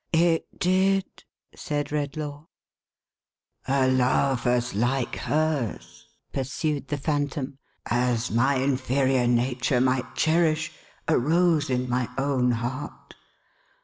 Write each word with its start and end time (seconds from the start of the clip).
1'" 0.15 0.23
It 0.23 0.59
did," 0.59 1.05
said 1.55 1.89
Redlaw. 1.91 2.47
"A 3.67 3.87
love, 3.87 4.47
as 4.47 4.73
like 4.73 5.15
hers,11 5.17 5.79
pursued 6.33 6.87
the 6.87 6.97
Phantom, 6.97 7.59
"as 7.85 8.31
my 8.31 8.55
inferior 8.55 9.27
nature 9.27 9.79
might 9.79 10.15
cherish, 10.15 10.71
arose 11.07 11.69
in 11.69 11.87
my 11.87 12.09
own 12.17 12.49
heart. 12.49 13.13